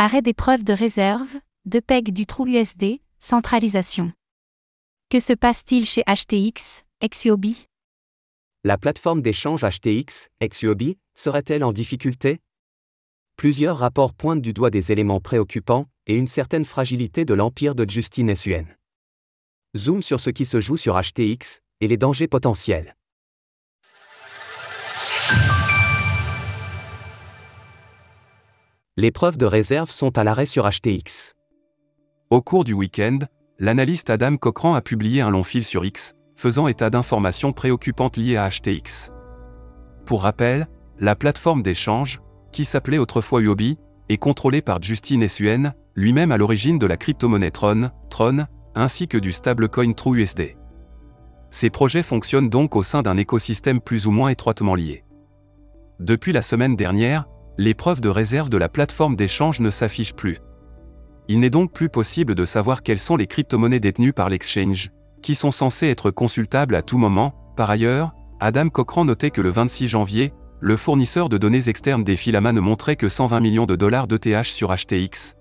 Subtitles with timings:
[0.00, 4.12] Arrêt des preuves de réserve, de PEG du trou USD, centralisation.
[5.10, 7.46] Que se passe-t-il chez HTX, XUOB
[8.62, 12.38] La plateforme d'échange HTX, XUOB, serait-elle en difficulté?
[13.36, 17.84] Plusieurs rapports pointent du doigt des éléments préoccupants et une certaine fragilité de l'empire de
[17.90, 18.66] Justin SUN.
[19.76, 22.94] Zoom sur ce qui se joue sur HTX et les dangers potentiels.
[29.00, 31.34] Les preuves de réserve sont à l'arrêt sur HTX.
[32.30, 33.20] Au cours du week-end,
[33.60, 38.36] l'analyste Adam Cochran a publié un long fil sur X, faisant état d'informations préoccupantes liées
[38.36, 39.12] à HTX.
[40.04, 40.66] Pour rappel,
[40.98, 42.20] la plateforme d'échange,
[42.50, 47.52] qui s'appelait autrefois Uobi, est contrôlée par Justin Sun, lui-même à l'origine de la crypto-monnaie
[47.52, 50.56] Tron, Tron, ainsi que du stablecoin TrueUSD.
[51.52, 55.04] Ces projets fonctionnent donc au sein d'un écosystème plus ou moins étroitement lié.
[56.00, 57.28] Depuis la semaine dernière,
[57.58, 60.38] les preuves de réserve de la plateforme d'échange ne s'affichent plus.
[61.26, 64.90] Il n'est donc plus possible de savoir quelles sont les crypto-monnaies détenues par l'exchange,
[65.22, 67.34] qui sont censées être consultables à tout moment.
[67.56, 72.16] Par ailleurs, Adam Cochran notait que le 26 janvier, le fournisseur de données externes des
[72.16, 75.34] Filama ne montrait que 120 millions de dollars d'ETH sur HTX,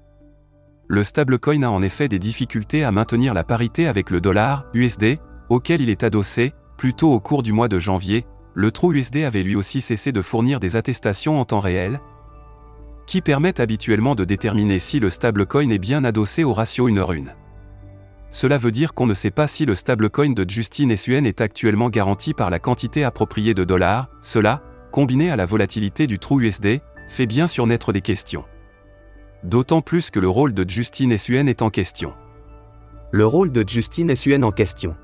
[0.87, 5.19] Le stablecoin a en effet des difficultés à maintenir la parité avec le dollar USD,
[5.49, 9.43] auquel il est adossé, plutôt au cours du mois de janvier, le trou USD avait
[9.43, 12.01] lui aussi cessé de fournir des attestations en temps réel,
[13.07, 17.13] qui permettent habituellement de déterminer si le stablecoin est bien adossé au ratio 1 heure
[17.13, 17.25] 1.
[18.31, 21.89] Cela veut dire qu'on ne sait pas si le stablecoin de Justin SUN est actuellement
[21.89, 26.81] garanti par la quantité appropriée de dollars, cela, combiné à la volatilité du trou USD,
[27.09, 28.45] fait bien surnaître des questions
[29.45, 32.15] d'autant plus que le rôle de Justine Sun est en question.
[33.11, 34.97] Le rôle de Justine Sun en question.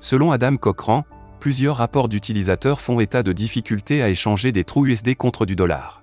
[0.00, 1.04] Selon Adam Cochran,
[1.38, 6.02] plusieurs rapports d'utilisateurs font état de difficultés à échanger des trous USD contre du dollar.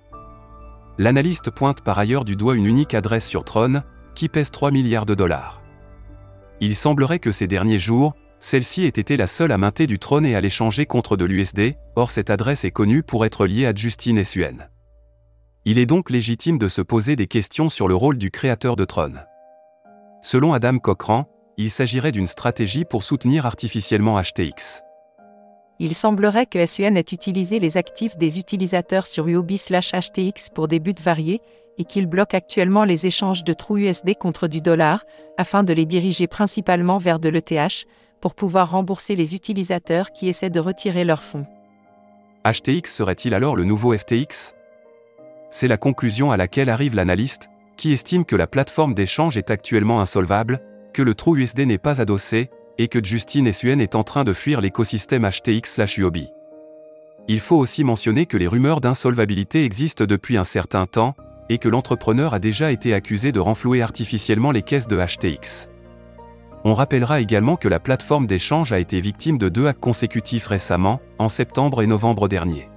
[0.96, 3.82] L'analyste pointe par ailleurs du doigt une unique adresse sur Tron,
[4.14, 5.60] qui pèse 3 milliards de dollars.
[6.60, 10.24] Il semblerait que ces derniers jours, celle-ci ait été la seule à mainter du Tron
[10.24, 13.74] et à l'échanger contre de l'USD, or cette adresse est connue pour être liée à
[13.74, 14.68] Justine Sun.
[15.66, 18.86] Il est donc légitime de se poser des questions sur le rôle du créateur de
[18.86, 19.12] Tron.
[20.22, 21.28] Selon Adam Cochran,
[21.58, 24.82] il s'agirait d'une stratégie pour soutenir artificiellement HTX.
[25.78, 30.94] Il semblerait que SUN ait utilisé les actifs des utilisateurs sur UOB/HTX pour des buts
[31.02, 31.42] variés
[31.76, 35.04] et qu'il bloque actuellement les échanges de trous USD contre du dollar
[35.36, 37.86] afin de les diriger principalement vers de l'ETH
[38.22, 41.46] pour pouvoir rembourser les utilisateurs qui essaient de retirer leurs fonds.
[42.46, 44.54] HTX serait-il alors le nouveau FTX
[45.50, 50.00] c'est la conclusion à laquelle arrive l'analyste, qui estime que la plateforme d'échange est actuellement
[50.00, 50.60] insolvable,
[50.92, 54.32] que le trou USD n'est pas adossé, et que Justin SUN est en train de
[54.32, 56.18] fuir l'écosystème HTX/UOB.
[57.28, 61.14] Il faut aussi mentionner que les rumeurs d'insolvabilité existent depuis un certain temps,
[61.48, 65.68] et que l'entrepreneur a déjà été accusé de renflouer artificiellement les caisses de HTX.
[66.64, 71.00] On rappellera également que la plateforme d'échange a été victime de deux hacks consécutifs récemment,
[71.18, 72.68] en septembre et novembre dernier.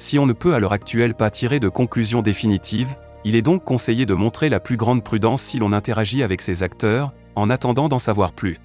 [0.00, 3.64] Si on ne peut à l'heure actuelle pas tirer de conclusion définitive, il est donc
[3.64, 7.90] conseillé de montrer la plus grande prudence si l'on interagit avec ces acteurs, en attendant
[7.90, 8.56] d'en savoir plus.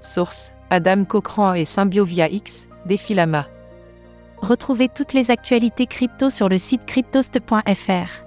[0.00, 3.46] Source Adam Cochran et Symbiovia X, Défilama.
[4.38, 8.24] Retrouvez toutes les actualités crypto sur le site cryptost.fr.